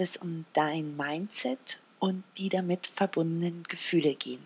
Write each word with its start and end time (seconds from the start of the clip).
Soll 0.00 0.04
es 0.04 0.16
um 0.16 0.46
dein 0.54 0.96
Mindset 0.96 1.78
und 1.98 2.24
die 2.38 2.48
damit 2.48 2.86
verbundenen 2.86 3.64
Gefühle 3.64 4.14
gehen. 4.14 4.42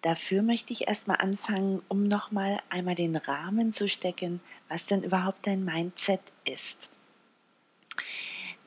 Dafür 0.00 0.40
möchte 0.40 0.72
ich 0.72 0.88
erstmal 0.88 1.18
anfangen, 1.18 1.82
um 1.88 2.08
nochmal 2.08 2.58
einmal 2.70 2.94
den 2.94 3.16
Rahmen 3.16 3.74
zu 3.74 3.90
stecken, 3.90 4.40
was 4.70 4.86
denn 4.86 5.02
überhaupt 5.02 5.46
dein 5.46 5.66
Mindset 5.66 6.22
ist. 6.46 6.88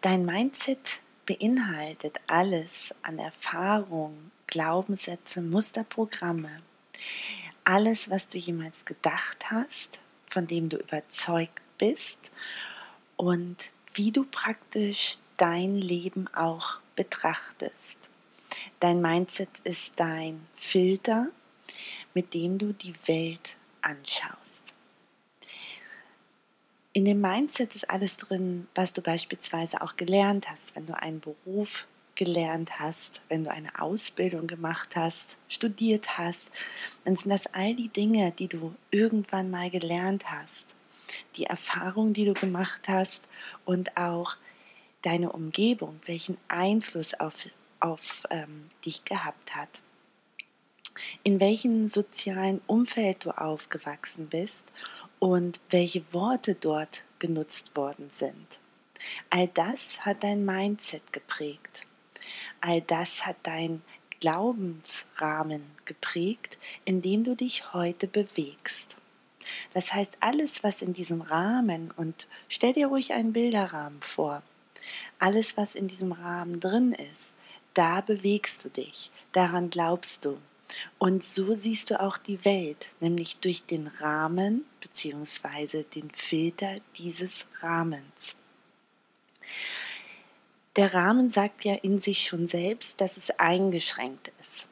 Dein 0.01 0.23
Mindset 0.23 0.99
beinhaltet 1.25 2.19
alles 2.27 2.93
an 3.01 3.17
Erfahrung, 3.17 4.29
Glaubenssätze, 4.45 5.41
Musterprogramme, 5.41 6.61
alles, 7.63 8.11
was 8.11 8.29
du 8.29 8.37
jemals 8.37 8.85
gedacht 8.85 9.49
hast, 9.49 9.97
von 10.29 10.45
dem 10.45 10.69
du 10.69 10.77
überzeugt 10.77 11.63
bist 11.79 12.19
und 13.15 13.71
wie 13.95 14.11
du 14.11 14.25
praktisch 14.25 15.17
dein 15.39 15.75
Leben 15.75 16.27
auch 16.35 16.79
betrachtest. 16.95 17.97
Dein 18.79 19.01
Mindset 19.01 19.49
ist 19.63 19.93
dein 19.95 20.45
Filter, 20.55 21.29
mit 22.13 22.33
dem 22.33 22.57
du 22.57 22.73
die 22.73 22.93
Welt 23.05 23.57
anschaust. 23.81 24.63
In 26.93 27.05
dem 27.05 27.21
Mindset 27.21 27.75
ist 27.75 27.89
alles 27.89 28.17
drin, 28.17 28.67
was 28.75 28.93
du 28.93 29.01
beispielsweise 29.01 29.81
auch 29.81 29.95
gelernt 29.95 30.49
hast, 30.49 30.75
wenn 30.75 30.85
du 30.85 30.97
einen 30.99 31.19
Beruf 31.19 31.85
gelernt 32.15 32.79
hast, 32.79 33.21
wenn 33.29 33.45
du 33.45 33.51
eine 33.51 33.79
Ausbildung 33.79 34.47
gemacht 34.47 34.95
hast, 34.95 35.37
studiert 35.47 36.17
hast, 36.17 36.49
dann 37.05 37.15
sind 37.15 37.29
das 37.29 37.47
all 37.53 37.75
die 37.75 37.87
Dinge, 37.87 38.33
die 38.33 38.49
du 38.49 38.75
irgendwann 38.91 39.49
mal 39.49 39.69
gelernt 39.69 40.29
hast 40.29 40.65
die 41.35 41.45
Erfahrung, 41.45 42.13
die 42.13 42.25
du 42.25 42.33
gemacht 42.33 42.81
hast 42.87 43.21
und 43.65 43.97
auch 43.97 44.35
deine 45.01 45.31
Umgebung, 45.31 45.99
welchen 46.05 46.37
Einfluss 46.47 47.13
auf, 47.13 47.35
auf 47.79 48.23
ähm, 48.29 48.69
dich 48.85 49.05
gehabt 49.05 49.55
hat. 49.55 49.81
In 51.23 51.39
welchem 51.39 51.89
sozialen 51.89 52.61
Umfeld 52.67 53.25
du 53.25 53.31
aufgewachsen 53.31 54.27
bist 54.27 54.65
und 55.19 55.59
welche 55.69 56.03
Worte 56.11 56.55
dort 56.55 57.03
genutzt 57.19 57.75
worden 57.75 58.09
sind. 58.09 58.59
All 59.29 59.47
das 59.47 60.05
hat 60.05 60.23
dein 60.23 60.43
Mindset 60.43 61.13
geprägt. 61.13 61.85
All 62.61 62.81
das 62.81 63.25
hat 63.25 63.37
dein 63.43 63.81
Glaubensrahmen 64.19 65.63
geprägt, 65.85 66.57
in 66.83 67.01
dem 67.01 67.23
du 67.23 67.35
dich 67.35 67.73
heute 67.73 68.07
bewegst. 68.07 68.97
Das 69.73 69.93
heißt, 69.93 70.17
alles, 70.19 70.63
was 70.63 70.81
in 70.81 70.93
diesem 70.93 71.21
Rahmen, 71.21 71.91
und 71.95 72.27
stell 72.49 72.73
dir 72.73 72.87
ruhig 72.87 73.13
einen 73.13 73.33
Bilderrahmen 73.33 74.01
vor, 74.01 74.43
alles, 75.19 75.57
was 75.57 75.75
in 75.75 75.87
diesem 75.87 76.11
Rahmen 76.11 76.59
drin 76.59 76.93
ist, 76.93 77.33
da 77.73 78.01
bewegst 78.01 78.65
du 78.65 78.69
dich, 78.69 79.11
daran 79.31 79.69
glaubst 79.69 80.25
du. 80.25 80.37
Und 80.97 81.23
so 81.23 81.55
siehst 81.55 81.89
du 81.89 81.99
auch 81.99 82.17
die 82.17 82.43
Welt, 82.45 82.89
nämlich 82.99 83.37
durch 83.37 83.65
den 83.65 83.87
Rahmen 83.87 84.65
bzw. 84.81 85.83
den 85.83 86.11
Filter 86.11 86.75
dieses 86.97 87.47
Rahmens. 87.61 88.35
Der 90.75 90.93
Rahmen 90.93 91.29
sagt 91.29 91.65
ja 91.65 91.75
in 91.75 91.99
sich 91.99 92.25
schon 92.25 92.47
selbst, 92.47 93.01
dass 93.01 93.17
es 93.17 93.31
eingeschränkt 93.39 94.31
ist. 94.39 94.67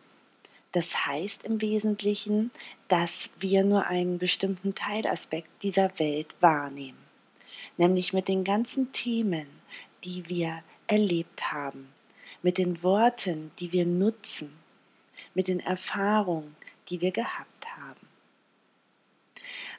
Das 0.71 1.07
heißt 1.07 1.43
im 1.43 1.61
Wesentlichen, 1.61 2.51
dass 2.87 3.31
wir 3.39 3.63
nur 3.63 3.87
einen 3.87 4.17
bestimmten 4.17 4.75
Teilaspekt 4.75 5.49
dieser 5.63 5.97
Welt 5.97 6.35
wahrnehmen, 6.39 6.99
nämlich 7.77 8.13
mit 8.13 8.27
den 8.27 8.43
ganzen 8.43 8.91
Themen, 8.91 9.47
die 10.07 10.29
wir 10.29 10.63
erlebt 10.87 11.51
haben, 11.51 11.89
mit 12.41 12.57
den 12.57 12.81
Worten, 12.81 13.51
die 13.59 13.73
wir 13.73 13.85
nutzen, 13.85 14.57
mit 15.33 15.49
den 15.49 15.59
Erfahrungen, 15.59 16.55
die 16.89 17.01
wir 17.01 17.11
gehabt 17.11 17.67
haben. 17.75 18.07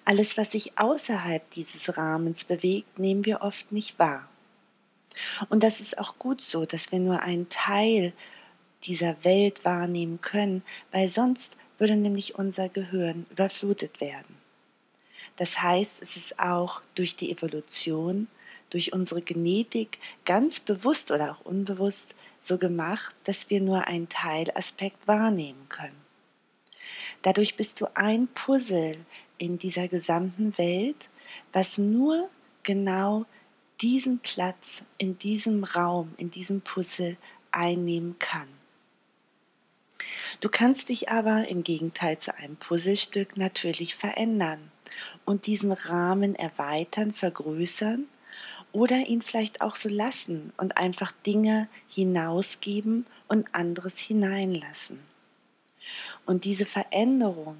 Alles, 0.04 0.36
was 0.36 0.52
sich 0.52 0.78
außerhalb 0.78 1.50
dieses 1.52 1.96
Rahmens 1.96 2.44
bewegt, 2.44 2.98
nehmen 2.98 3.24
wir 3.24 3.40
oft 3.40 3.72
nicht 3.72 3.98
wahr. 3.98 4.28
Und 5.48 5.62
das 5.62 5.80
ist 5.80 5.98
auch 5.98 6.18
gut 6.18 6.42
so, 6.42 6.66
dass 6.66 6.92
wir 6.92 6.98
nur 6.98 7.22
einen 7.22 7.48
Teil 7.48 8.12
dieser 8.84 9.24
Welt 9.24 9.64
wahrnehmen 9.64 10.20
können, 10.20 10.62
weil 10.92 11.08
sonst 11.08 11.56
würde 11.78 11.96
nämlich 11.96 12.34
unser 12.34 12.68
Gehirn 12.68 13.24
überflutet 13.30 14.02
werden. 14.02 14.36
Das 15.36 15.62
heißt, 15.62 16.02
es 16.02 16.16
ist 16.16 16.38
auch 16.38 16.82
durch 16.94 17.16
die 17.16 17.30
Evolution, 17.30 18.28
durch 18.70 18.92
unsere 18.92 19.22
Genetik 19.22 19.98
ganz 20.24 20.60
bewusst 20.60 21.10
oder 21.10 21.32
auch 21.32 21.44
unbewusst 21.44 22.14
so 22.40 22.58
gemacht, 22.58 23.14
dass 23.24 23.50
wir 23.50 23.60
nur 23.60 23.86
einen 23.86 24.08
Teilaspekt 24.08 25.06
wahrnehmen 25.06 25.68
können. 25.68 25.96
Dadurch 27.22 27.56
bist 27.56 27.80
du 27.80 27.86
ein 27.94 28.28
Puzzle 28.28 28.98
in 29.38 29.58
dieser 29.58 29.88
gesamten 29.88 30.56
Welt, 30.58 31.08
was 31.52 31.78
nur 31.78 32.28
genau 32.62 33.26
diesen 33.80 34.18
Platz 34.18 34.82
in 34.98 35.18
diesem 35.18 35.64
Raum, 35.64 36.14
in 36.16 36.30
diesem 36.30 36.60
Puzzle 36.60 37.16
einnehmen 37.52 38.16
kann. 38.18 38.48
Du 40.40 40.48
kannst 40.48 40.88
dich 40.90 41.08
aber 41.08 41.48
im 41.48 41.64
Gegenteil 41.64 42.18
zu 42.18 42.36
einem 42.36 42.56
Puzzlestück 42.56 43.36
natürlich 43.36 43.94
verändern 43.96 44.70
und 45.24 45.46
diesen 45.46 45.72
Rahmen 45.72 46.34
erweitern, 46.34 47.12
vergrößern 47.12 48.06
oder 48.78 49.08
ihn 49.08 49.22
vielleicht 49.22 49.60
auch 49.60 49.74
so 49.74 49.88
lassen 49.88 50.52
und 50.56 50.76
einfach 50.76 51.10
Dinge 51.26 51.66
hinausgeben 51.88 53.06
und 53.26 53.52
anderes 53.52 53.98
hineinlassen. 53.98 55.00
Und 56.26 56.44
diese 56.44 56.64
Veränderung 56.64 57.56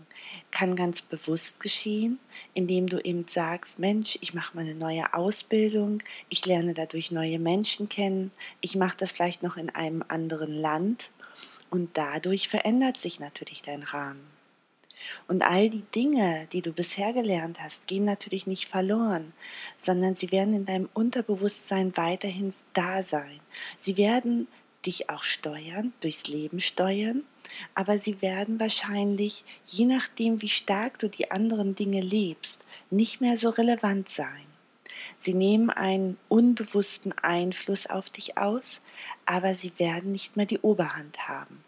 kann 0.53 0.77
ganz 0.77 1.03
bewusst 1.03 1.59
geschehen, 1.59 2.21
indem 2.55 2.87
du 2.87 3.01
eben 3.01 3.27
sagst, 3.27 3.81
Mensch, 3.81 4.17
ich 4.21 4.33
mache 4.33 4.55
mal 4.55 4.63
eine 4.63 4.77
neue 4.77 5.13
Ausbildung, 5.13 6.05
ich 6.29 6.47
lerne 6.47 6.73
dadurch 6.73 7.11
neue 7.11 7.41
Menschen 7.41 7.89
kennen, 7.89 8.31
ich 8.61 8.77
mache 8.77 8.97
das 8.97 9.11
vielleicht 9.11 9.43
noch 9.43 9.57
in 9.57 9.71
einem 9.71 10.05
anderen 10.07 10.53
Land 10.53 11.11
und 11.69 11.99
dadurch 11.99 12.49
verändert 12.49 12.97
sich 12.97 13.19
natürlich 13.19 13.63
dein 13.63 13.83
Rahmen. 13.83 14.38
Und 15.27 15.43
all 15.43 15.71
die 15.71 15.85
Dinge, 15.95 16.47
die 16.53 16.63
du 16.63 16.73
bisher 16.73 17.13
gelernt 17.13 17.61
hast, 17.61 17.87
gehen 17.87 18.05
natürlich 18.05 18.47
nicht 18.47 18.69
verloren, 18.69 19.33
sondern 19.77 20.15
sie 20.15 20.31
werden 20.33 20.55
in 20.55 20.65
deinem 20.65 20.89
Unterbewusstsein 20.95 21.97
weiterhin 21.97 22.55
da 22.73 23.03
sein. 23.03 23.41
Sie 23.77 23.97
werden 23.97 24.49
dich 24.87 25.11
auch 25.11 25.23
steuern, 25.23 25.93
durchs 26.01 26.29
Leben 26.29 26.61
steuern, 26.61 27.25
aber 27.75 27.99
sie 27.99 28.23
werden 28.23 28.61
wahrscheinlich, 28.61 29.45
je 29.67 29.87
nachdem, 29.87 30.41
wie 30.43 30.49
stark 30.49 30.99
du 30.99 31.09
die 31.09 31.31
anderen 31.31 31.75
Dinge 31.75 32.01
lebst, 32.01 32.61
nicht 32.91 33.21
mehr 33.21 33.37
so 33.37 33.51
relevant 33.51 34.09
sein. 34.09 34.47
Sie 35.17 35.35
nehmen 35.35 35.71
einen 35.71 36.19
unbewussten 36.29 37.13
Einfluss 37.13 37.87
auf 37.87 38.11
dich 38.11 38.39
aus, 38.39 38.81
aber 39.27 39.55
sie 39.55 39.73
werden 39.79 40.13
nicht 40.13 40.37
mehr 40.37 40.47
die 40.47 40.59
Oberhand 40.59 41.29
haben. 41.29 41.65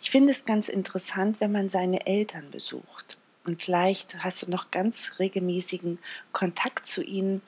Ich 0.00 0.10
finde 0.10 0.32
es 0.32 0.44
ganz 0.44 0.68
interessant, 0.68 1.40
wenn 1.40 1.52
man 1.52 1.68
seine 1.68 2.06
Eltern 2.06 2.50
besucht. 2.50 3.18
Und 3.46 3.62
vielleicht 3.62 4.22
hast 4.22 4.42
du 4.42 4.50
noch 4.50 4.70
ganz 4.70 5.12
regelmäßigen 5.18 5.98
Kontakt 6.32 6.86
zu 6.86 7.02
ihnen. 7.02 7.40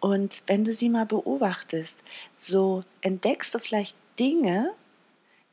Und 0.00 0.42
wenn 0.46 0.64
du 0.64 0.72
sie 0.72 0.88
mal 0.88 1.06
beobachtest, 1.06 1.96
so 2.34 2.82
entdeckst 3.00 3.54
du 3.54 3.58
vielleicht 3.58 3.96
Dinge, 4.18 4.72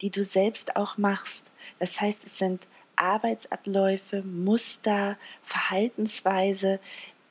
die 0.02 0.10
du 0.10 0.24
selbst 0.24 0.76
auch 0.76 0.98
machst. 0.98 1.44
Das 1.80 2.00
heißt, 2.02 2.26
es 2.26 2.38
sind 2.38 2.68
Arbeitsabläufe, 2.96 4.24
Muster, 4.24 5.18
Verhaltensweise, 5.44 6.80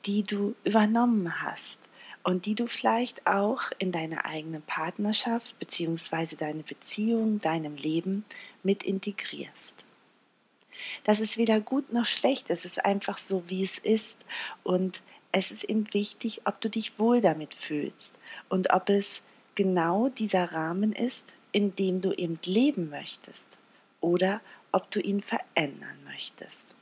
die 0.05 0.23
du 0.23 0.55
übernommen 0.63 1.41
hast 1.41 1.79
und 2.23 2.45
die 2.45 2.55
du 2.55 2.67
vielleicht 2.67 3.27
auch 3.27 3.63
in 3.77 3.91
deine 3.91 4.25
eigene 4.25 4.61
Partnerschaft 4.61 5.57
bzw. 5.59 6.35
deine 6.37 6.63
Beziehung, 6.63 7.39
deinem 7.39 7.75
Leben 7.75 8.25
mit 8.67 8.83
integrierst. 8.83 9.73
Das 11.05 11.21
ist 11.21 11.37
weder 11.37 11.61
gut 11.61 11.93
noch 11.93 12.05
schlecht, 12.05 12.49
es 12.49 12.65
ist 12.65 12.83
einfach 12.83 13.17
so, 13.17 13.43
wie 13.47 13.63
es 13.63 13.79
ist 13.79 14.17
und 14.63 15.01
es 15.31 15.51
ist 15.51 15.63
eben 15.63 15.91
wichtig, 15.93 16.41
ob 16.43 16.59
du 16.59 16.69
dich 16.69 16.99
wohl 16.99 17.21
damit 17.21 17.53
fühlst 17.53 18.11
und 18.49 18.71
ob 18.71 18.89
es 18.89 19.21
genau 19.55 20.09
dieser 20.09 20.51
Rahmen 20.51 20.91
ist, 20.91 21.33
in 21.53 21.75
dem 21.77 22.01
du 22.01 22.11
eben 22.11 22.39
leben 22.43 22.89
möchtest 22.89 23.47
oder 24.01 24.41
ob 24.73 24.91
du 24.91 24.99
ihn 24.99 25.23
verändern 25.23 25.97
möchtest. 26.03 26.75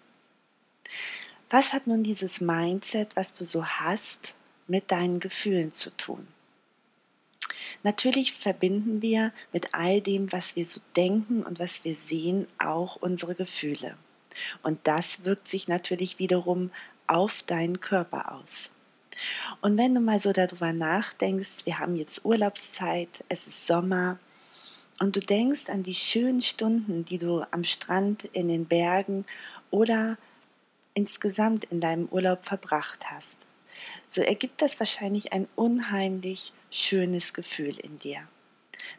Was 1.52 1.72
hat 1.72 1.86
nun 1.86 2.04
dieses 2.04 2.42
Mindset, 2.42 3.16
was 3.16 3.34
du 3.34 3.46
so 3.46 3.64
hast, 3.64 4.34
mit 4.68 4.92
deinen 4.92 5.20
Gefühlen 5.20 5.72
zu 5.74 5.96
tun. 5.96 6.28
Natürlich 7.84 8.34
verbinden 8.34 9.02
wir 9.02 9.32
mit 9.54 9.74
all 9.74 10.02
dem, 10.02 10.32
was 10.32 10.56
wir 10.56 10.66
so 10.66 10.82
denken 10.96 11.44
und 11.44 11.60
was 11.60 11.84
wir 11.84 11.96
sehen, 11.96 12.48
auch 12.58 12.96
unsere 12.98 13.36
Gefühle. 13.36 13.98
Und 14.64 14.80
das 14.84 15.26
wirkt 15.26 15.48
sich 15.48 15.68
natürlich 15.68 16.20
wiederum 16.20 16.72
auf 17.08 17.44
deinen 17.44 17.80
Körper 17.80 18.34
aus. 18.34 18.72
Und 19.62 19.78
wenn 19.78 19.94
du 19.94 20.02
mal 20.02 20.20
so 20.20 20.34
darüber 20.34 20.74
nachdenkst, 20.74 21.66
wir 21.66 21.80
haben 21.80 21.96
jetzt 21.96 22.26
Urlaubszeit, 22.26 23.24
es 23.30 23.48
ist 23.48 23.66
Sommer 23.66 24.20
und 25.00 25.16
du 25.16 25.20
denkst 25.20 25.70
an 25.70 25.84
die 25.84 25.96
schönen 25.96 26.42
Stunden, 26.42 27.06
die 27.06 27.18
du 27.18 27.46
am 27.52 27.64
Strand, 27.64 28.26
in 28.26 28.48
den 28.48 28.66
Bergen 28.66 29.26
oder 29.72 30.18
insgesamt 30.94 31.66
in 31.66 31.80
deinem 31.80 32.08
Urlaub 32.08 32.46
verbracht 32.46 33.12
hast, 33.12 33.38
so 34.16 34.22
ergibt 34.22 34.62
das 34.62 34.80
wahrscheinlich 34.80 35.34
ein 35.34 35.48
unheimlich 35.56 36.54
schönes 36.72 37.34
Gefühl 37.34 37.78
in 37.80 38.00
dir. 38.00 38.28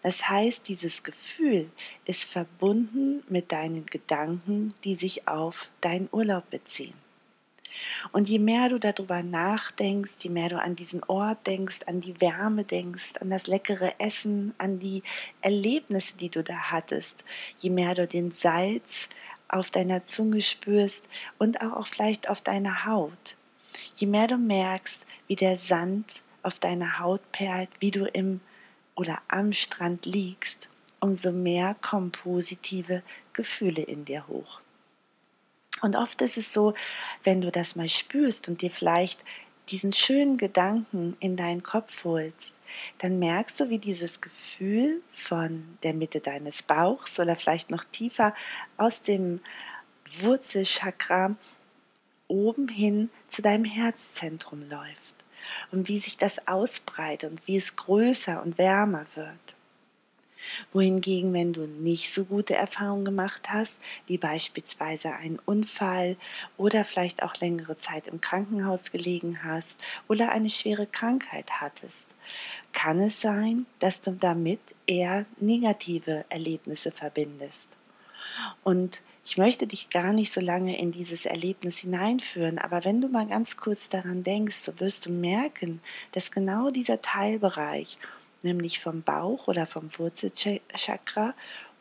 Das 0.03 0.29
heißt, 0.29 0.69
dieses 0.69 1.03
Gefühl 1.03 1.71
ist 2.05 2.25
verbunden 2.25 3.23
mit 3.29 3.51
deinen 3.51 3.87
Gedanken, 3.87 4.69
die 4.85 4.95
sich 4.95 5.27
auf 5.27 5.71
deinen 5.81 6.09
Urlaub 6.13 6.51
beziehen. 6.51 6.95
Und 8.13 8.29
je 8.29 8.39
mehr 8.39 8.69
du 8.69 8.79
darüber 8.79 9.23
nachdenkst, 9.23 10.17
je 10.21 10.31
mehr 10.31 10.51
du 10.51 10.61
an 10.61 10.77
diesen 10.77 11.03
Ort 11.05 11.47
denkst, 11.47 11.81
an 11.87 12.01
die 12.01 12.21
Wärme 12.21 12.65
denkst, 12.65 13.15
an 13.21 13.31
das 13.31 13.47
leckere 13.47 13.99
Essen, 13.99 14.55
an 14.59 14.79
die 14.79 15.03
Erlebnisse, 15.41 16.17
die 16.17 16.31
du 16.31 16.43
da 16.43 16.57
hattest, 16.71 17.25
je 17.59 17.71
mehr 17.71 17.95
du 17.95 18.07
den 18.07 18.33
Salz 18.33 19.09
auf 19.49 19.71
deiner 19.71 20.05
Zunge 20.05 20.43
spürst 20.43 21.05
und 21.39 21.61
auch 21.61 21.87
vielleicht 21.87 22.29
auf 22.29 22.41
deiner 22.41 22.87
Haut, 22.87 23.37
je 23.97 24.07
mehr 24.07 24.27
du 24.27 24.37
merkst, 24.37 25.06
wie 25.27 25.37
der 25.37 25.57
Sand 25.57 26.23
auf 26.43 26.59
deiner 26.59 27.01
Haut 27.01 27.21
perlt, 27.33 27.71
wie 27.81 27.91
du 27.91 28.07
im 28.07 28.41
oder 28.95 29.21
am 29.29 29.53
Strand 29.53 30.07
liegst, 30.07 30.69
umso 31.01 31.33
mehr 31.33 31.77
kommen 31.83 32.13
positive 32.13 33.03
Gefühle 33.33 33.83
in 33.83 34.05
dir 34.05 34.27
hoch. 34.29 34.61
Und 35.83 35.97
oft 35.97 36.23
ist 36.23 36.39
es 36.39 36.53
so, 36.53 36.75
wenn 37.23 37.43
du 37.43 37.51
das 37.51 37.77
mal 37.77 37.89
spürst 37.89 38.49
und 38.49 38.63
dir 38.63 38.71
vielleicht 38.71 39.21
diesen 39.69 39.93
schönen 39.93 40.39
Gedanken 40.39 41.17
in 41.21 41.37
deinen 41.37 41.63
Kopf 41.63 42.05
holst, 42.05 42.53
dann 42.99 43.19
merkst 43.19 43.61
du, 43.61 43.69
wie 43.69 43.79
dieses 43.79 44.21
Gefühl 44.21 45.03
von 45.13 45.77
der 45.83 45.93
Mitte 45.93 46.21
deines 46.21 46.63
Bauchs 46.63 47.19
oder 47.21 47.37
vielleicht 47.37 47.71
noch 47.71 47.85
tiefer 47.85 48.35
aus 48.77 49.03
dem 49.03 49.41
Wurzelchakra 50.21 51.35
oben 52.29 52.69
hin 52.69 53.11
zu 53.29 53.43
deinem 53.43 53.65
Herzzentrum 53.65 54.69
läuft 54.69 55.16
und 55.73 55.89
wie 55.89 55.99
sich 55.99 56.19
das 56.19 56.47
ausbreitet 56.49 57.31
und 57.31 57.47
wie 57.47 57.57
es 57.57 57.77
größer 57.77 58.43
und 58.43 58.59
wärmer 58.59 59.07
wird. 59.15 59.57
Wohingegen, 60.73 61.33
wenn 61.33 61.53
du 61.53 61.67
nicht 61.67 62.13
so 62.13 62.25
gute 62.25 62.55
Erfahrungen 62.55 63.05
gemacht 63.05 63.49
hast, 63.51 63.77
wie 64.07 64.19
beispielsweise 64.19 65.13
einen 65.13 65.39
Unfall 65.45 66.17
oder 66.57 66.85
vielleicht 66.85 67.23
auch 67.23 67.35
längere 67.37 67.77
Zeit 67.77 68.09
im 68.09 68.21
Krankenhaus 68.21 68.93
gelegen 68.93 69.43
hast 69.43 69.79
oder 70.09 70.31
eine 70.31 70.51
schwere 70.51 70.87
Krankheit 70.87 71.61
hattest, 71.61 72.07
kann 72.73 73.01
es 73.01 73.21
sein, 73.21 73.67
dass 73.79 74.01
du 74.01 74.13
damit 74.13 74.61
eher 74.87 75.27
negative 75.41 76.25
Erlebnisse 76.29 76.93
verbindest. 76.93 77.69
Und 78.63 79.03
ich 79.29 79.39
möchte 79.39 79.67
dich 79.67 79.91
gar 79.91 80.13
nicht 80.13 80.33
so 80.33 80.41
lange 80.41 80.79
in 80.79 80.93
dieses 80.93 81.27
Erlebnis 81.27 81.79
hineinführen, 81.79 82.61
aber 82.61 82.85
wenn 82.85 83.01
du 83.01 83.09
mal 83.09 83.27
ganz 83.27 83.57
kurz 83.57 83.89
daran 83.89 84.23
denkst, 84.23 84.55
so 84.55 84.79
wirst 84.79 85.07
du 85.07 85.11
merken, 85.11 85.81
dass 86.13 86.31
genau 86.31 86.71
dieser 86.71 87.01
Teilbereich, 87.01 87.99
nämlich 88.45 88.79
vom 88.79 89.03
Bauch 89.03 89.49
oder 89.49 89.67
vom 89.67 89.91
Wurzelchakra, 89.99 91.35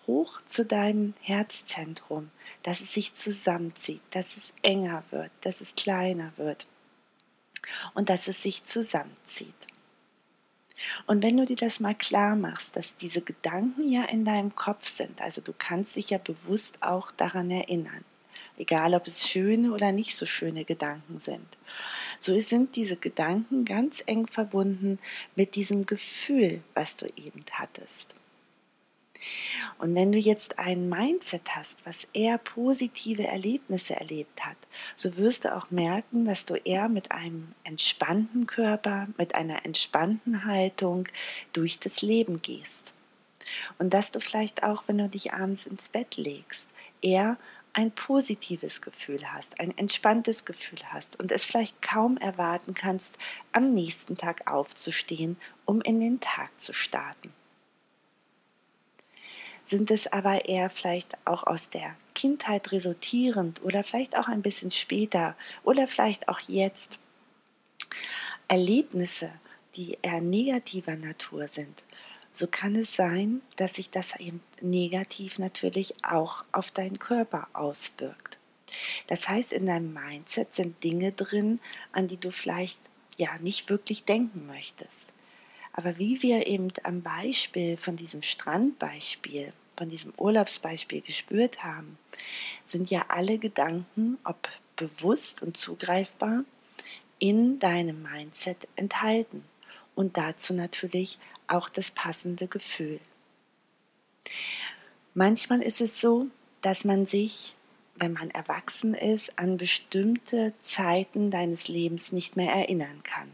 hoch 0.08 0.42
zu 0.48 0.66
deinem 0.66 1.14
Herzzentrum, 1.22 2.32
dass 2.64 2.82
es 2.82 2.96
sich 2.96 3.14
zusammenzieht, 3.14 4.02
dass 4.10 4.38
es 4.38 4.54
enger 4.64 5.04
wird, 5.12 5.30
dass 5.42 5.62
es 5.62 5.76
kleiner 5.76 6.34
wird 6.38 6.66
und 7.94 8.10
dass 8.10 8.28
es 8.28 8.42
sich 8.42 8.66
zusammenzieht. 8.66 9.68
Und 11.08 11.24
wenn 11.24 11.38
du 11.38 11.46
dir 11.46 11.56
das 11.56 11.80
mal 11.80 11.96
klar 11.96 12.36
machst, 12.36 12.76
dass 12.76 12.96
diese 12.96 13.22
Gedanken 13.22 13.90
ja 13.90 14.04
in 14.06 14.26
deinem 14.26 14.56
Kopf 14.56 14.88
sind, 14.88 15.22
also 15.22 15.42
du 15.42 15.54
kannst 15.58 15.96
dich 15.96 16.10
ja 16.10 16.18
bewusst 16.18 16.82
auch 16.82 17.12
daran 17.12 17.50
erinnern, 17.50 18.04
egal 18.58 18.94
ob 18.94 19.08
es 19.08 19.28
schöne 19.28 19.72
oder 19.72 19.92
nicht 19.92 20.16
so 20.16 20.26
schöne 20.26 20.66
Gedanken 20.66 21.20
sind, 21.20 21.58
so 22.20 22.38
sind 22.40 22.76
diese 22.76 22.98
Gedanken 22.98 23.66
ganz 23.66 24.04
eng 24.06 24.28
verbunden 24.28 25.00
mit 25.36 25.56
diesem 25.56 25.86
Gefühl, 25.86 26.62
was 26.74 26.98
du 26.98 27.06
eben 27.16 27.44
hattest. 27.52 28.16
Und 29.78 29.96
wenn 29.96 30.12
du 30.12 30.18
jetzt 30.18 30.60
ein 30.60 30.90
Mindset 30.90 31.56
hast, 31.56 31.86
was 31.86 32.08
eher 32.14 32.38
positive 32.38 33.26
Erlebnisse 33.26 33.96
erlebt 33.96 34.46
hat, 34.46 34.58
so 34.96 35.18
wirst 35.18 35.46
du 35.46 35.56
auch 35.56 35.70
merken, 35.72 36.26
dass 36.26 36.46
du 36.46 36.56
eher 36.56 36.90
mit 36.90 37.12
einem 37.12 37.54
entspannten 37.64 38.48
Körper, 38.48 39.08
mit 39.18 39.36
einer 39.36 39.66
entspannten 39.66 40.46
Haltung 40.46 41.08
durch 41.54 41.80
das 41.80 42.02
Leben 42.02 42.38
gehst. 42.38 42.94
Und 43.78 43.94
dass 43.94 44.12
du 44.12 44.20
vielleicht 44.20 44.64
auch, 44.64 44.84
wenn 44.88 44.98
du 44.98 45.10
dich 45.10 45.34
abends 45.34 45.66
ins 45.66 45.90
Bett 45.90 46.18
legst, 46.18 46.68
eher 47.02 47.38
ein 47.74 47.92
positives 47.92 48.82
Gefühl 48.82 49.34
hast, 49.34 49.60
ein 49.60 49.78
entspanntes 49.78 50.46
Gefühl 50.46 50.80
hast 50.92 51.20
und 51.20 51.32
es 51.32 51.44
vielleicht 51.44 51.82
kaum 51.82 52.16
erwarten 52.18 52.74
kannst, 52.74 53.18
am 53.52 53.74
nächsten 53.74 54.16
Tag 54.16 54.50
aufzustehen, 54.50 55.38
um 55.66 55.82
in 55.82 56.00
den 56.00 56.22
Tag 56.22 56.50
zu 56.60 56.74
starten 56.74 57.34
sind 59.66 59.92
es 59.92 60.08
aber 60.08 60.46
eher 60.46 60.70
vielleicht 60.70 61.18
auch 61.26 61.44
aus 61.44 61.70
der 61.70 61.96
Kindheit 62.14 62.72
resultierend 62.72 63.62
oder 63.64 63.84
vielleicht 63.84 64.16
auch 64.18 64.28
ein 64.28 64.42
bisschen 64.42 64.72
später 64.72 65.36
oder 65.64 65.88
vielleicht 65.88 66.30
auch 66.30 66.40
jetzt 66.48 67.00
Erlebnisse, 68.48 69.32
die 69.76 69.98
eher 70.02 70.22
negativer 70.22 70.96
Natur 70.96 71.48
sind, 71.48 71.84
so 72.32 72.48
kann 72.48 72.76
es 72.76 72.96
sein, 72.96 73.42
dass 73.56 73.76
sich 73.76 73.90
das 73.90 74.20
eben 74.20 74.42
negativ 74.62 75.40
natürlich 75.40 75.96
auch 76.04 76.44
auf 76.52 76.70
deinen 76.70 77.00
Körper 77.00 77.48
auswirkt. 77.54 78.38
Das 79.08 79.30
heißt, 79.30 79.54
in 79.54 79.66
deinem 79.66 79.94
Mindset 79.94 80.54
sind 80.54 80.84
Dinge 80.84 81.12
drin, 81.12 81.62
an 81.92 82.08
die 82.08 82.18
du 82.18 82.32
vielleicht 82.32 82.80
ja 83.18 83.38
nicht 83.40 83.70
wirklich 83.70 84.04
denken 84.04 84.48
möchtest. 84.48 85.08
Aber 85.78 85.98
wie 86.00 86.24
wir 86.24 86.48
eben 86.48 86.70
am 86.84 87.02
Beispiel 87.02 87.76
von 87.76 87.98
diesem 87.98 88.22
Strandbeispiel, 88.24 89.52
von 89.76 89.90
diesem 89.90 90.14
Urlaubsbeispiel 90.16 91.02
gespürt 91.02 91.66
haben, 91.66 91.98
sind 92.66 92.90
ja 92.90 93.06
alle 93.10 93.38
Gedanken, 93.38 94.18
ob 94.24 94.50
bewusst 94.78 95.42
und 95.42 95.58
zugreifbar, 95.58 96.46
in 97.20 97.60
deinem 97.60 98.02
Mindset 98.04 98.70
enthalten 98.78 99.44
und 99.96 100.16
dazu 100.16 100.54
natürlich 100.54 101.20
auch 101.48 101.68
das 101.68 101.92
passende 101.92 102.48
Gefühl. 102.48 103.02
Manchmal 105.14 105.62
ist 105.62 105.82
es 105.82 106.00
so, 106.00 106.28
dass 106.62 106.86
man 106.86 107.06
sich, 107.06 107.54
wenn 107.96 108.14
man 108.14 108.32
erwachsen 108.32 108.94
ist, 108.94 109.38
an 109.38 109.58
bestimmte 109.58 110.54
Zeiten 110.62 111.32
deines 111.32 111.68
Lebens 111.68 112.14
nicht 112.14 112.38
mehr 112.38 112.54
erinnern 112.54 113.04
kann. 113.04 113.30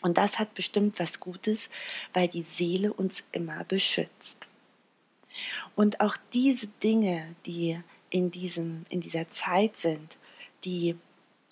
Und 0.00 0.18
das 0.18 0.38
hat 0.38 0.54
bestimmt 0.54 0.98
was 0.98 1.20
Gutes, 1.20 1.70
weil 2.12 2.28
die 2.28 2.42
Seele 2.42 2.92
uns 2.92 3.24
immer 3.32 3.64
beschützt. 3.64 4.48
Und 5.74 6.00
auch 6.00 6.16
diese 6.32 6.68
Dinge, 6.82 7.34
die 7.46 7.80
in, 8.10 8.30
diesem, 8.30 8.84
in 8.88 9.00
dieser 9.00 9.28
Zeit 9.28 9.76
sind, 9.76 10.18
die, 10.64 10.96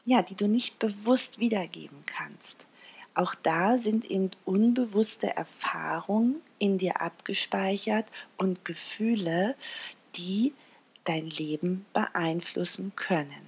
ja, 0.04 0.22
die 0.22 0.34
du 0.34 0.48
nicht 0.48 0.78
bewusst 0.78 1.38
wiedergeben 1.38 1.98
kannst, 2.06 2.66
auch 3.14 3.34
da 3.34 3.78
sind 3.78 4.04
eben 4.04 4.30
unbewusste 4.44 5.34
Erfahrungen 5.34 6.36
in 6.58 6.76
dir 6.76 7.00
abgespeichert 7.00 8.06
und 8.36 8.66
Gefühle, 8.66 9.56
die 10.16 10.52
dein 11.04 11.30
Leben 11.30 11.86
beeinflussen 11.94 12.92
können. 12.94 13.45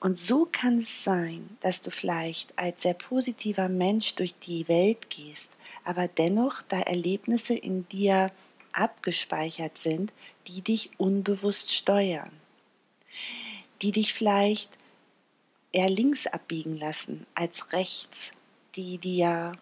Und 0.00 0.20
so 0.20 0.46
kann 0.50 0.78
es 0.78 1.02
sein, 1.02 1.56
dass 1.60 1.80
du 1.80 1.90
vielleicht 1.90 2.56
als 2.56 2.82
sehr 2.82 2.94
positiver 2.94 3.68
Mensch 3.68 4.14
durch 4.14 4.38
die 4.38 4.68
Welt 4.68 5.10
gehst, 5.10 5.50
aber 5.84 6.06
dennoch 6.06 6.62
da 6.62 6.80
Erlebnisse 6.80 7.54
in 7.54 7.88
dir 7.88 8.30
abgespeichert 8.72 9.76
sind, 9.76 10.12
die 10.46 10.62
dich 10.62 10.90
unbewusst 10.98 11.74
steuern, 11.74 12.30
die 13.82 13.90
dich 13.90 14.14
vielleicht 14.14 14.70
eher 15.72 15.90
links 15.90 16.28
abbiegen 16.28 16.76
lassen 16.76 17.26
als 17.34 17.72
rechts, 17.72 18.32
die 18.76 18.98
dir 18.98 19.52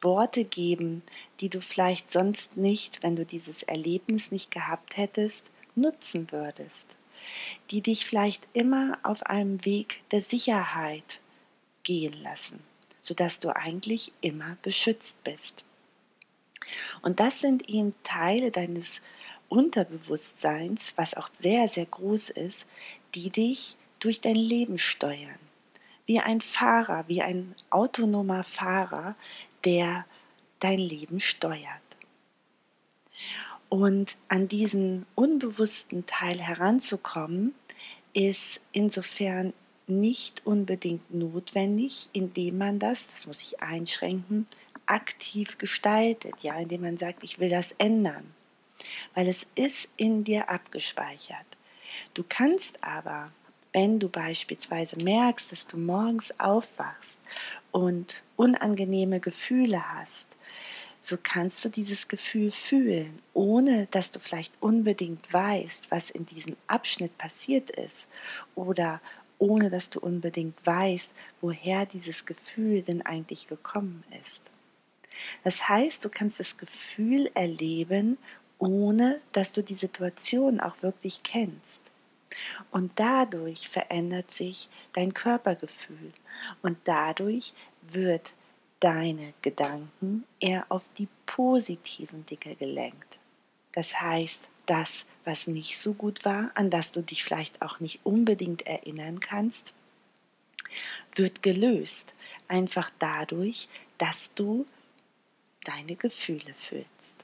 Worte 0.00 0.44
geben, 0.44 1.02
die 1.40 1.50
du 1.50 1.60
vielleicht 1.60 2.10
sonst 2.10 2.56
nicht, 2.56 3.02
wenn 3.02 3.16
du 3.16 3.26
dieses 3.26 3.62
Erlebnis 3.62 4.30
nicht 4.30 4.50
gehabt 4.50 4.96
hättest, 4.96 5.44
nutzen 5.74 6.32
würdest 6.32 6.96
die 7.70 7.80
dich 7.80 8.06
vielleicht 8.06 8.46
immer 8.52 8.98
auf 9.02 9.24
einem 9.24 9.64
Weg 9.64 10.02
der 10.10 10.20
Sicherheit 10.20 11.20
gehen 11.82 12.14
lassen, 12.22 12.60
sodass 13.00 13.40
du 13.40 13.54
eigentlich 13.54 14.12
immer 14.20 14.56
beschützt 14.62 15.22
bist. 15.24 15.64
Und 17.02 17.20
das 17.20 17.40
sind 17.40 17.68
eben 17.68 17.94
Teile 18.02 18.50
deines 18.50 19.00
Unterbewusstseins, 19.48 20.92
was 20.96 21.14
auch 21.14 21.28
sehr, 21.32 21.68
sehr 21.68 21.86
groß 21.86 22.30
ist, 22.30 22.66
die 23.14 23.30
dich 23.30 23.76
durch 23.98 24.20
dein 24.20 24.36
Leben 24.36 24.78
steuern. 24.78 25.38
wie 26.10 26.18
ein 26.18 26.40
Fahrer, 26.40 27.04
wie 27.06 27.22
ein 27.22 27.54
autonomer 27.70 28.42
Fahrer, 28.42 29.14
der 29.64 30.04
dein 30.58 30.80
Leben 30.80 31.20
steuert. 31.20 31.89
Und 33.70 34.16
an 34.28 34.48
diesen 34.48 35.06
unbewussten 35.14 36.04
Teil 36.04 36.38
heranzukommen, 36.38 37.54
ist 38.12 38.60
insofern 38.72 39.52
nicht 39.86 40.46
unbedingt 40.46 41.12
notwendig, 41.12 42.08
indem 42.12 42.58
man 42.58 42.78
das, 42.78 43.06
das 43.06 43.26
muss 43.26 43.42
ich 43.42 43.60
einschränken, 43.60 44.46
aktiv 44.86 45.58
gestaltet, 45.58 46.42
ja, 46.42 46.58
indem 46.58 46.82
man 46.82 46.98
sagt, 46.98 47.24
ich 47.24 47.38
will 47.38 47.48
das 47.48 47.72
ändern, 47.78 48.34
weil 49.14 49.28
es 49.28 49.46
ist 49.54 49.88
in 49.96 50.24
dir 50.24 50.48
abgespeichert. 50.48 51.46
Du 52.14 52.24
kannst 52.28 52.82
aber, 52.82 53.30
wenn 53.72 53.98
du 53.98 54.08
beispielsweise 54.08 54.96
merkst, 55.02 55.52
dass 55.52 55.66
du 55.66 55.76
morgens 55.76 56.38
aufwachst 56.40 57.18
und 57.70 58.24
unangenehme 58.36 59.20
Gefühle 59.20 59.94
hast, 59.94 60.26
so 61.00 61.16
kannst 61.22 61.64
du 61.64 61.68
dieses 61.68 62.08
Gefühl 62.08 62.50
fühlen, 62.50 63.20
ohne 63.32 63.86
dass 63.90 64.12
du 64.12 64.20
vielleicht 64.20 64.54
unbedingt 64.60 65.32
weißt, 65.32 65.90
was 65.90 66.10
in 66.10 66.26
diesem 66.26 66.56
Abschnitt 66.66 67.16
passiert 67.16 67.70
ist 67.70 68.06
oder 68.54 69.00
ohne 69.38 69.70
dass 69.70 69.88
du 69.88 70.00
unbedingt 70.00 70.64
weißt, 70.66 71.14
woher 71.40 71.86
dieses 71.86 72.26
Gefühl 72.26 72.82
denn 72.82 73.00
eigentlich 73.02 73.48
gekommen 73.48 74.04
ist. 74.22 74.42
Das 75.42 75.68
heißt, 75.68 76.04
du 76.04 76.10
kannst 76.10 76.38
das 76.38 76.58
Gefühl 76.58 77.30
erleben, 77.34 78.18
ohne 78.58 79.20
dass 79.32 79.52
du 79.52 79.62
die 79.62 79.74
Situation 79.74 80.60
auch 80.60 80.82
wirklich 80.82 81.22
kennst. 81.22 81.80
Und 82.70 82.92
dadurch 82.96 83.68
verändert 83.68 84.30
sich 84.30 84.68
dein 84.92 85.14
Körpergefühl 85.14 86.12
und 86.62 86.78
dadurch 86.84 87.54
wird 87.82 88.34
deine 88.80 89.34
Gedanken 89.42 90.24
eher 90.40 90.66
auf 90.68 90.84
die 90.98 91.08
positiven 91.26 92.26
Dinge 92.26 92.56
gelenkt. 92.56 93.18
Das 93.72 94.00
heißt, 94.00 94.48
das, 94.66 95.06
was 95.24 95.46
nicht 95.46 95.78
so 95.78 95.92
gut 95.94 96.24
war, 96.24 96.50
an 96.54 96.70
das 96.70 96.92
du 96.92 97.02
dich 97.02 97.22
vielleicht 97.22 97.62
auch 97.62 97.80
nicht 97.80 98.00
unbedingt 98.04 98.66
erinnern 98.66 99.20
kannst, 99.20 99.72
wird 101.14 101.42
gelöst. 101.42 102.14
Einfach 102.48 102.90
dadurch, 102.98 103.68
dass 103.98 104.32
du 104.34 104.66
deine 105.64 105.96
Gefühle 105.96 106.54
fühlst. 106.54 107.16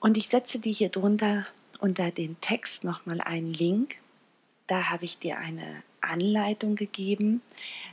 Und 0.00 0.16
ich 0.16 0.28
setze 0.28 0.58
dir 0.58 0.72
hier 0.72 0.88
drunter 0.88 1.46
unter 1.78 2.10
den 2.10 2.40
Text 2.40 2.84
nochmal 2.84 3.20
einen 3.20 3.52
Link. 3.52 4.00
Da 4.66 4.88
habe 4.88 5.04
ich 5.04 5.18
dir 5.18 5.38
eine 5.38 5.82
Anleitung 6.00 6.76
gegeben, 6.76 7.42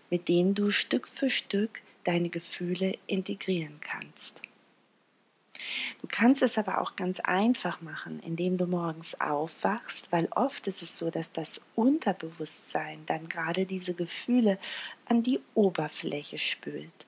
mit 0.10 0.27
denen 0.27 0.56
du 0.56 0.72
Stück 0.72 1.08
für 1.08 1.29
Stück 1.29 1.82
deine 2.03 2.29
Gefühle 2.29 2.94
integrieren 3.08 3.79
kannst. 3.82 4.41
Du 6.01 6.08
kannst 6.08 6.41
es 6.41 6.58
aber 6.58 6.82
auch 6.82 6.96
ganz 6.96 7.20
einfach 7.20 7.82
machen, 7.82 8.20
indem 8.22 8.58
du 8.58 8.65
morgens 8.65 9.20
aufwachst, 9.20 10.12
weil 10.12 10.27
oft 10.32 10.68
ist 10.68 10.82
es 10.82 10.98
so, 10.98 11.10
dass 11.10 11.32
das 11.32 11.62
Unterbewusstsein 11.75 13.06
dann 13.06 13.27
gerade 13.27 13.65
diese 13.65 13.94
Gefühle 13.94 14.58
an 15.06 15.24
die 15.24 15.41
Oberfläche 15.56 16.38
spült 16.38 17.08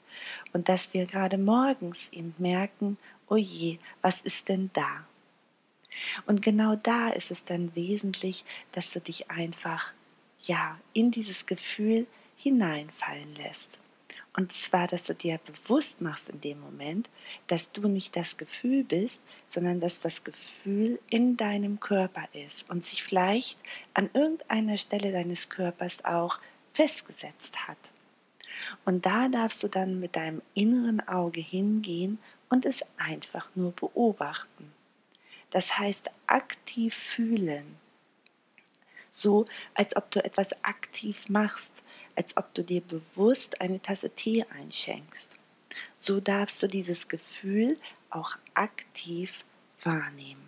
und 0.54 0.70
dass 0.70 0.94
wir 0.94 1.06
gerade 1.06 1.38
morgens 1.38 2.10
eben 2.12 2.36
merken, 2.38 2.98
oh 3.30 3.38
je, 3.38 3.80
was 4.02 4.22
ist 4.22 4.50
denn 4.50 4.70
da? 4.74 5.06
Und 6.26 6.42
genau 6.42 6.76
da 6.76 7.10
ist 7.10 7.32
es 7.32 7.44
dann 7.46 7.76
wesentlich, 7.76 8.46
dass 8.72 8.92
du 8.92 9.00
dich 9.00 9.30
einfach 9.30 9.94
ja 10.40 10.80
in 10.94 11.12
dieses 11.12 11.46
Gefühl 11.46 12.08
hineinfallen 12.36 13.36
lässt. 13.36 13.80
Und 14.34 14.54
zwar, 14.54 14.88
dass 14.88 15.04
du 15.04 15.14
dir 15.14 15.40
bewusst 15.40 16.00
machst 16.00 16.30
in 16.30 16.40
dem 16.40 16.60
Moment, 16.62 17.10
dass 17.48 17.72
du 17.72 17.90
nicht 17.90 18.16
das 18.16 18.38
Gefühl 18.38 18.86
bist, 18.86 19.20
sondern 19.46 19.82
dass 19.82 20.00
das 20.00 20.24
Gefühl 20.24 21.00
in 21.10 21.36
deinem 21.36 21.82
Körper 21.82 22.28
ist 22.32 22.70
und 22.70 22.86
sich 22.86 23.04
vielleicht 23.04 23.60
an 23.94 24.10
irgendeiner 24.14 24.78
Stelle 24.78 25.12
deines 25.12 25.50
Körpers 25.50 26.06
auch 26.06 26.40
festgesetzt 26.72 27.68
hat. 27.68 27.78
Und 28.86 29.06
da 29.06 29.28
darfst 29.28 29.64
du 29.64 29.68
dann 29.68 30.00
mit 30.00 30.16
deinem 30.16 30.42
inneren 30.54 31.06
Auge 31.08 31.42
hingehen 31.42 32.20
und 32.50 32.66
es 32.66 32.86
einfach 32.98 33.50
nur 33.56 33.74
beobachten. 33.74 34.72
Das 35.50 35.78
heißt 35.78 36.10
aktiv 36.28 36.96
fühlen, 36.96 37.78
so 39.10 39.46
als 39.74 39.96
ob 39.98 40.10
du 40.12 40.24
etwas 40.24 40.64
aktiv 40.64 41.28
machst, 41.28 41.84
als 42.22 42.38
ob 42.38 42.54
du 42.54 42.64
dir 42.64 42.82
bewusst 42.82 43.60
eine 43.62 43.82
Tasse 43.82 44.12
Tee 44.12 44.46
einschenkst. 44.56 45.40
So 45.98 46.20
darfst 46.20 46.62
du 46.62 46.68
dieses 46.68 47.08
Gefühl 47.08 47.78
auch 48.12 48.38
aktiv 48.54 49.44
wahrnehmen. 49.82 50.46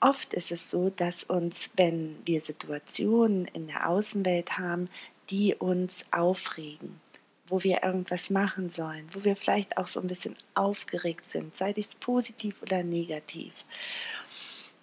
Oft 0.00 0.32
ist 0.32 0.50
es 0.50 0.70
so, 0.70 0.88
dass 0.88 1.24
uns, 1.24 1.68
wenn 1.76 2.16
wir 2.24 2.40
Situationen 2.40 3.44
in 3.48 3.66
der 3.66 3.86
Außenwelt 3.90 4.56
haben, 4.56 4.88
die 5.28 5.54
uns 5.54 6.06
aufregen, 6.10 6.98
wo 7.46 7.62
wir 7.62 7.82
irgendwas 7.82 8.30
machen 8.30 8.70
sollen, 8.70 9.10
wo 9.12 9.24
wir 9.24 9.36
vielleicht 9.36 9.76
auch 9.76 9.88
so 9.88 10.00
ein 10.00 10.06
bisschen 10.06 10.34
aufgeregt 10.54 11.28
sind, 11.28 11.54
sei 11.54 11.74
dies 11.74 11.96
positiv 11.96 12.62
oder 12.62 12.82
negativ, 12.82 13.52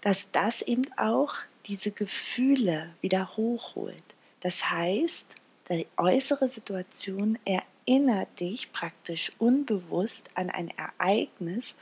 dass 0.02 0.30
das 0.32 0.62
eben 0.62 0.86
auch 0.98 1.34
diese 1.66 1.92
Gefühle 1.92 2.94
wieder 3.02 3.36
hochholt. 3.38 4.04
Das 4.42 4.70
heißt, 4.70 5.26
die 5.70 5.88
äußere 5.98 6.48
Situation 6.48 7.40
erinnert 7.46 8.40
dich 8.40 8.72
praktisch 8.74 9.32
unbewusst 9.38 10.30
an 10.36 10.50
ein 10.50 10.72
Ereignis, 10.78 11.76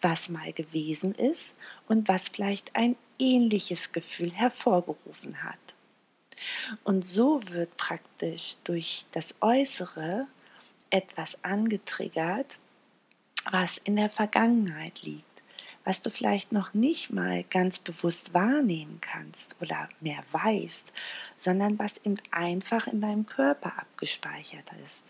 was 0.00 0.28
mal 0.28 0.52
gewesen 0.52 1.14
ist 1.14 1.54
und 1.88 2.08
was 2.08 2.28
vielleicht 2.28 2.74
ein 2.74 2.96
ähnliches 3.18 3.92
Gefühl 3.92 4.32
hervorgerufen 4.32 5.42
hat. 5.42 5.58
Und 6.82 7.06
so 7.06 7.40
wird 7.48 7.76
praktisch 7.76 8.56
durch 8.64 9.06
das 9.12 9.34
Äußere 9.40 10.26
etwas 10.90 11.42
angetriggert, 11.42 12.58
was 13.50 13.78
in 13.78 13.96
der 13.96 14.10
Vergangenheit 14.10 15.02
liegt, 15.02 15.33
was 15.84 16.00
du 16.00 16.10
vielleicht 16.10 16.52
noch 16.52 16.74
nicht 16.74 17.10
mal 17.10 17.44
ganz 17.44 17.78
bewusst 17.78 18.34
wahrnehmen 18.34 18.98
kannst 19.00 19.56
oder 19.60 19.88
mehr 20.00 20.24
weißt, 20.32 20.92
sondern 21.38 21.78
was 21.78 21.98
eben 21.98 22.16
einfach 22.30 22.86
in 22.86 23.00
deinem 23.00 23.26
Körper 23.26 23.78
abgespeichert 23.78 24.70
ist. 24.84 25.04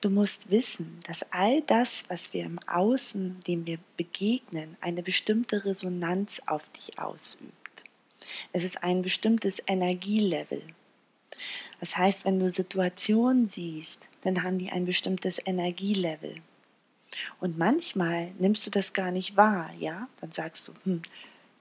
Du 0.00 0.10
musst 0.10 0.50
wissen, 0.50 0.98
dass 1.06 1.24
all 1.30 1.60
das, 1.62 2.04
was 2.08 2.32
wir 2.32 2.44
im 2.44 2.58
Außen, 2.66 3.40
dem 3.46 3.66
wir 3.66 3.78
begegnen, 3.96 4.76
eine 4.80 5.02
bestimmte 5.02 5.64
Resonanz 5.64 6.40
auf 6.46 6.68
dich 6.70 6.98
ausübt. 6.98 7.84
Es 8.52 8.64
ist 8.64 8.82
ein 8.82 9.02
bestimmtes 9.02 9.62
Energielevel. 9.66 10.62
Das 11.80 11.96
heißt, 11.96 12.24
wenn 12.24 12.38
du 12.38 12.50
Situationen 12.50 13.48
siehst, 13.48 13.98
dann 14.22 14.42
haben 14.42 14.58
die 14.58 14.70
ein 14.70 14.84
bestimmtes 14.84 15.40
Energielevel. 15.44 16.36
Und 17.40 17.58
manchmal 17.58 18.32
nimmst 18.38 18.66
du 18.66 18.70
das 18.70 18.92
gar 18.92 19.10
nicht 19.10 19.36
wahr, 19.36 19.70
ja? 19.78 20.08
Dann 20.20 20.32
sagst 20.32 20.68
du, 20.68 20.72
hm, 20.84 21.02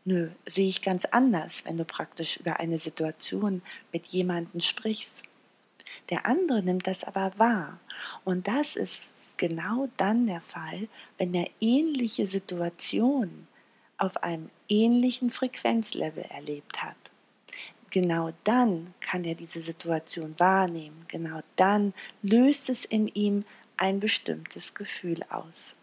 nö, 0.05 0.29
sehe 0.45 0.69
ich 0.69 0.81
ganz 0.81 1.05
anders, 1.05 1.65
wenn 1.65 1.77
du 1.77 1.85
praktisch 1.85 2.37
über 2.37 2.59
eine 2.59 2.79
Situation 2.79 3.61
mit 3.91 4.07
jemandem 4.07 4.61
sprichst. 4.61 5.23
Der 6.09 6.25
andere 6.25 6.63
nimmt 6.63 6.87
das 6.87 7.03
aber 7.03 7.33
wahr. 7.37 7.79
Und 8.23 8.47
das 8.47 8.75
ist 8.75 9.37
genau 9.37 9.89
dann 9.97 10.27
der 10.27 10.41
Fall, 10.41 10.87
wenn 11.17 11.33
er 11.33 11.49
ähnliche 11.59 12.25
Situationen 12.25 13.47
auf 13.97 14.23
einem 14.23 14.49
ähnlichen 14.67 15.29
Frequenzlevel 15.29 16.23
erlebt 16.29 16.81
hat. 16.81 16.95
Genau 17.91 18.31
dann 18.45 18.93
kann 19.01 19.25
er 19.25 19.35
diese 19.35 19.59
Situation 19.59 20.33
wahrnehmen. 20.37 21.05
Genau 21.09 21.41
dann 21.57 21.93
löst 22.21 22.69
es 22.69 22.85
in 22.85 23.07
ihm 23.09 23.43
ein 23.81 23.99
bestimmtes 23.99 24.75
Gefühl 24.75 25.23
aus, 25.29 25.75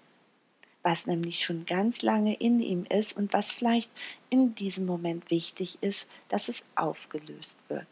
was 0.85 1.07
nämlich 1.07 1.45
schon 1.45 1.67
ganz 1.67 2.03
lange 2.03 2.35
in 2.35 2.61
ihm 2.61 2.85
ist 2.85 3.17
und 3.17 3.33
was 3.33 3.51
vielleicht 3.51 3.91
in 4.31 4.55
diesem 4.55 4.87
Moment 4.87 5.33
wichtig 5.33 5.79
ist, 5.81 6.07
dass 6.29 6.47
es 6.49 6.65
aufgelöst 6.77 7.59
wird. 7.67 7.89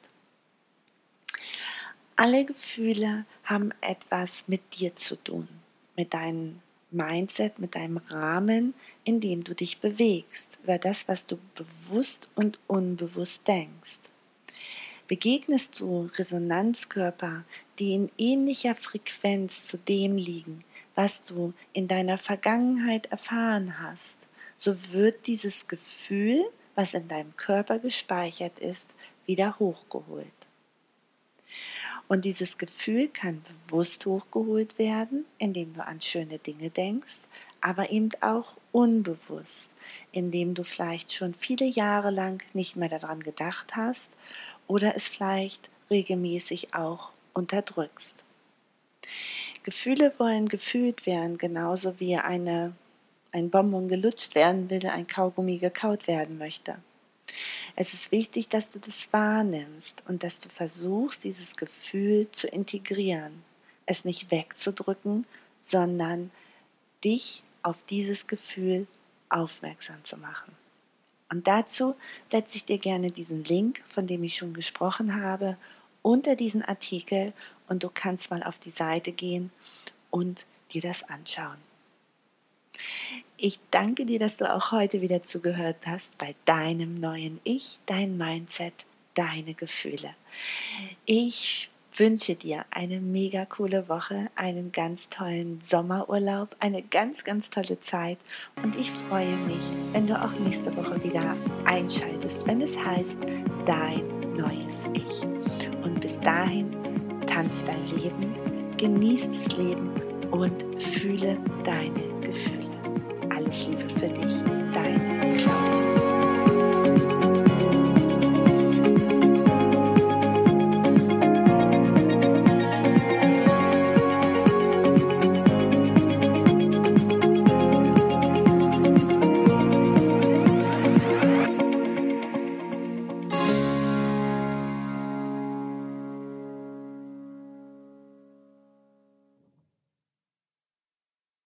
Alle 2.14 2.44
Gefühle 2.44 3.26
haben 3.42 3.72
etwas 3.80 4.44
mit 4.46 4.78
dir 4.78 4.94
zu 4.94 5.16
tun, 5.16 5.48
mit 5.96 6.14
deinen 6.14 6.62
Mindset, 6.92 7.58
mit 7.58 7.74
deinem 7.74 7.96
Rahmen, 7.96 8.74
in 9.02 9.20
dem 9.20 9.42
du 9.42 9.56
dich 9.56 9.80
bewegst, 9.80 10.60
über 10.62 10.78
das, 10.78 11.08
was 11.08 11.26
du 11.26 11.36
bewusst 11.56 12.28
und 12.36 12.60
unbewusst 12.68 13.46
denkst. 13.48 13.98
Begegnest 15.08 15.78
du 15.78 16.10
Resonanzkörper, 16.16 17.44
die 17.78 17.94
in 17.94 18.10
ähnlicher 18.18 18.74
Frequenz 18.74 19.64
zu 19.64 19.78
dem 19.78 20.16
liegen, 20.16 20.58
was 20.96 21.22
du 21.22 21.52
in 21.72 21.86
deiner 21.86 22.18
Vergangenheit 22.18 23.06
erfahren 23.06 23.80
hast, 23.80 24.18
so 24.56 24.74
wird 24.90 25.28
dieses 25.28 25.68
Gefühl, 25.68 26.44
was 26.74 26.94
in 26.94 27.06
deinem 27.06 27.36
Körper 27.36 27.78
gespeichert 27.78 28.58
ist, 28.58 28.94
wieder 29.26 29.58
hochgeholt. 29.60 30.26
Und 32.08 32.24
dieses 32.24 32.58
Gefühl 32.58 33.08
kann 33.08 33.44
bewusst 33.68 34.06
hochgeholt 34.06 34.78
werden, 34.78 35.24
indem 35.38 35.74
du 35.74 35.84
an 35.84 36.00
schöne 36.00 36.38
Dinge 36.38 36.70
denkst, 36.70 37.20
aber 37.60 37.90
eben 37.90 38.10
auch 38.20 38.56
unbewusst, 38.72 39.68
indem 40.12 40.54
du 40.54 40.64
vielleicht 40.64 41.12
schon 41.12 41.34
viele 41.34 41.66
Jahre 41.66 42.10
lang 42.10 42.42
nicht 42.54 42.76
mehr 42.76 42.88
daran 42.88 43.20
gedacht 43.20 43.76
hast 43.76 44.10
oder 44.66 44.96
es 44.96 45.08
vielleicht 45.08 45.70
regelmäßig 45.90 46.74
auch 46.74 47.10
unterdrückst. 47.34 48.24
Gefühle 49.62 50.12
wollen 50.18 50.48
gefühlt 50.48 51.06
werden, 51.06 51.38
genauso 51.38 51.98
wie 51.98 52.16
eine, 52.16 52.74
ein 53.32 53.50
Bonbon 53.50 53.88
gelutscht 53.88 54.34
werden 54.34 54.70
will, 54.70 54.86
ein 54.86 55.06
Kaugummi 55.06 55.58
gekaut 55.58 56.06
werden 56.06 56.38
möchte. 56.38 56.76
Es 57.74 57.92
ist 57.92 58.12
wichtig, 58.12 58.48
dass 58.48 58.70
du 58.70 58.78
das 58.78 59.12
wahrnimmst 59.12 60.02
und 60.08 60.22
dass 60.22 60.40
du 60.40 60.48
versuchst, 60.48 61.24
dieses 61.24 61.56
Gefühl 61.56 62.30
zu 62.30 62.46
integrieren, 62.46 63.42
es 63.84 64.04
nicht 64.04 64.30
wegzudrücken, 64.30 65.26
sondern 65.62 66.30
dich 67.04 67.42
auf 67.62 67.76
dieses 67.90 68.26
Gefühl 68.26 68.86
aufmerksam 69.28 70.02
zu 70.04 70.16
machen. 70.16 70.54
Und 71.28 71.46
dazu 71.46 71.96
setze 72.24 72.56
ich 72.56 72.64
dir 72.64 72.78
gerne 72.78 73.10
diesen 73.10 73.44
Link, 73.44 73.82
von 73.88 74.06
dem 74.06 74.22
ich 74.22 74.36
schon 74.36 74.54
gesprochen 74.54 75.20
habe, 75.20 75.56
unter 76.02 76.36
diesen 76.36 76.62
Artikel 76.62 77.32
und 77.68 77.82
du 77.82 77.90
kannst 77.92 78.30
mal 78.30 78.42
auf 78.42 78.58
die 78.58 78.70
Seite 78.70 79.12
gehen 79.12 79.50
und 80.10 80.46
dir 80.72 80.82
das 80.82 81.02
anschauen. 81.02 81.58
Ich 83.36 83.58
danke 83.70 84.06
dir, 84.06 84.18
dass 84.18 84.36
du 84.36 84.52
auch 84.52 84.70
heute 84.72 85.00
wieder 85.00 85.22
zugehört 85.22 85.78
hast 85.84 86.16
bei 86.18 86.34
deinem 86.44 87.00
neuen 87.00 87.40
Ich, 87.44 87.80
dein 87.86 88.16
Mindset, 88.16 88.86
deine 89.14 89.54
Gefühle. 89.54 90.14
Ich 91.06 91.68
wünsche 91.98 92.34
dir 92.34 92.64
eine 92.70 93.00
mega 93.00 93.44
coole 93.44 93.88
Woche, 93.88 94.28
einen 94.34 94.72
ganz 94.72 95.08
tollen 95.08 95.60
Sommerurlaub, 95.64 96.54
eine 96.60 96.82
ganz, 96.82 97.24
ganz 97.24 97.50
tolle 97.50 97.80
Zeit 97.80 98.18
und 98.62 98.76
ich 98.76 98.90
freue 98.90 99.36
mich, 99.36 99.62
wenn 99.92 100.06
du 100.06 100.20
auch 100.20 100.32
nächste 100.40 100.74
Woche 100.76 101.02
wieder 101.02 101.36
einschaltest, 101.64 102.46
wenn 102.46 102.60
es 102.60 102.78
heißt 102.78 103.18
Dein 103.64 104.04
neues 104.36 104.86
Ich. 104.94 105.22
Und 105.82 106.00
bis 106.00 106.20
dahin, 106.20 106.70
tanz 107.26 107.64
dein 107.64 107.84
Leben, 107.98 108.34
genieß 108.76 109.28
das 109.30 109.56
Leben 109.56 109.90
und 110.30 110.80
fühle 110.80 111.38
deine 111.64 112.20
Gefühle. 112.20 112.66
Alles 113.30 113.66
Liebe 113.66 113.88
für 113.88 114.06
dich. 114.06 114.45